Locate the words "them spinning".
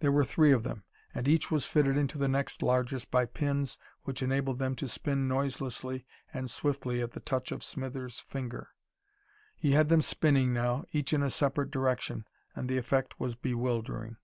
9.88-10.52